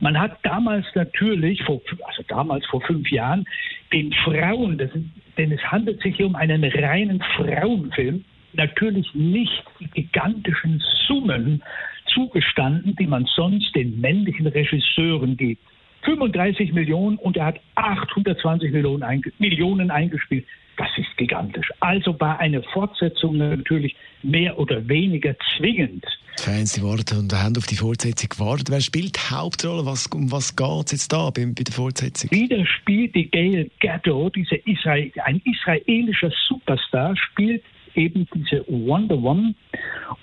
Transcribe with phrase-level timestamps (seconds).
[0.00, 3.46] Man hat damals natürlich, vor, also damals vor fünf Jahren,
[3.92, 4.90] den Frauen, das,
[5.38, 11.62] denn es handelt sich hier um einen reinen Frauenfilm, natürlich nicht die gigantischen Summen
[12.06, 15.62] zugestanden, die man sonst den männlichen Regisseuren gibt.
[16.02, 20.46] 35 Millionen und er hat 820 Millionen, einge Millionen eingespielt.
[20.76, 21.70] Das ist gigantisch.
[21.80, 26.04] Also war eine Fortsetzung natürlich mehr oder weniger zwingend.
[26.40, 28.70] Die Fans warten und haben auf die Fortsetzung gewartet.
[28.70, 29.84] Wer spielt die Hauptrolle?
[29.84, 32.30] Was, um was geht es jetzt da bei, bei, der Fortsetzung?
[32.30, 37.62] Wieder spielt die Gail Gadot, diese Israel, ein israelischer Superstar, spielt
[37.94, 39.54] eben diese Wonder Woman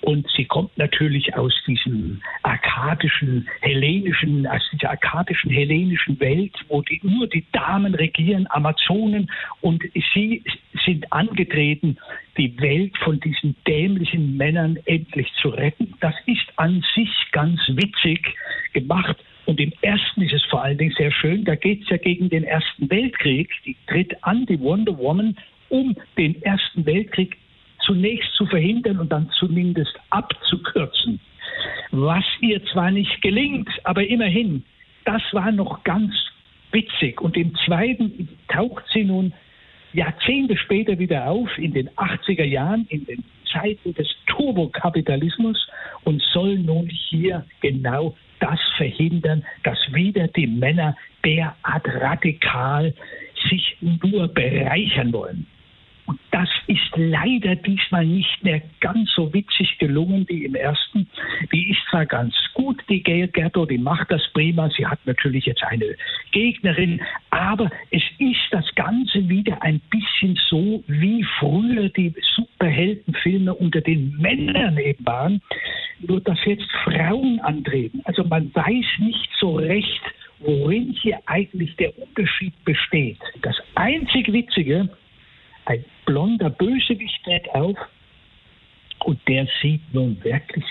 [0.00, 7.00] und sie kommt natürlich aus diesem arkadischen, hellenischen, aus dieser arkadischen, hellenischen Welt, wo die,
[7.02, 9.82] nur die Damen regieren, Amazonen und
[10.14, 10.42] sie
[10.84, 11.98] sind angetreten,
[12.36, 15.94] die Welt von diesen dämlichen Männern endlich zu retten.
[16.00, 18.34] Das ist an sich ganz witzig
[18.72, 19.16] gemacht.
[19.46, 22.28] Und im ersten ist es vor allen Dingen sehr schön, da geht es ja gegen
[22.28, 23.50] den Ersten Weltkrieg.
[23.64, 25.36] Die tritt an, die Wonder Woman,
[25.70, 27.36] um den Ersten Weltkrieg
[27.88, 31.18] zunächst zu verhindern und dann zumindest abzukürzen.
[31.90, 34.62] Was ihr zwar nicht gelingt, aber immerhin,
[35.04, 36.14] das war noch ganz
[36.70, 37.20] witzig.
[37.20, 39.32] Und im zweiten taucht sie nun
[39.94, 45.66] Jahrzehnte später wieder auf, in den 80er Jahren, in den Zeiten des Turbokapitalismus
[46.04, 50.94] und soll nun hier genau das verhindern, dass wieder die Männer
[51.24, 52.94] derart radikal
[53.48, 55.46] sich nur bereichern wollen.
[56.08, 61.06] Und das ist leider diesmal nicht mehr ganz so witzig gelungen wie im ersten.
[61.52, 64.70] Die ist zwar ganz gut, die Gail Gerdo, die macht das prima.
[64.74, 65.96] Sie hat natürlich jetzt eine
[66.32, 73.82] Gegnerin, aber es ist das Ganze wieder ein bisschen so, wie früher die Superheldenfilme unter
[73.82, 75.42] den Männern eben waren.
[76.00, 78.00] Nur, dass jetzt Frauen antreten.
[78.04, 80.00] Also man weiß nicht so recht,
[80.38, 83.18] worin hier eigentlich der Unterschied besteht.
[83.42, 84.88] Das einzig Witzige,
[85.66, 87.76] ein blonder Bösewicht tritt auf
[89.00, 90.64] und der sieht nun wirklich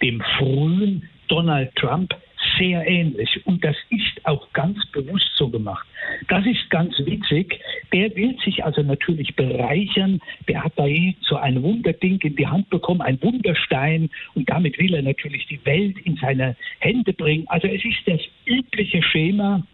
[0.00, 2.14] dem frühen Donald Trump
[2.56, 3.28] sehr ähnlich.
[3.44, 5.84] Und das ist auch ganz bewusst so gemacht.
[6.28, 7.60] Das ist ganz witzig.
[7.92, 10.20] Der will sich also natürlich bereichern.
[10.46, 10.86] Der hat da
[11.22, 14.10] so ein Wunderding in die Hand bekommen, ein Wunderstein.
[14.34, 17.48] Und damit will er natürlich die Welt in seine Hände bringen.
[17.48, 19.66] Also es ist das übliche Schema.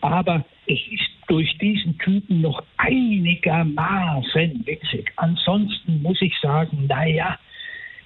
[0.00, 5.12] Aber es ist durch diesen Typen noch einigermaßen witzig.
[5.16, 7.38] Ansonsten muss ich sagen, naja,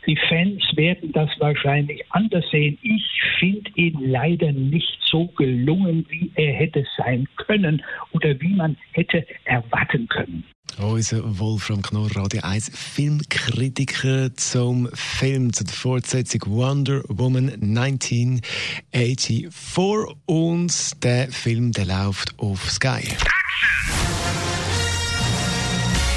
[0.06, 2.78] die Fans werden das wahrscheinlich anders sehen.
[2.82, 3.04] Ich
[3.38, 7.82] finde ihn leider nicht so gelungen, wie er hätte sein können
[8.12, 10.44] oder wie man hätte erwarten können.
[10.76, 19.48] Unser Wolfram Knorr, Radio 1 Filmkritiker zum Film, zu der Fortsetzung Wonder Woman 1984.
[19.50, 23.03] Vor uns der Film, der läuft auf Sky.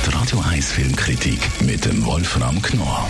[0.06, 3.10] Die Radio 1 Filmkritik mit dem Wolfram Knorr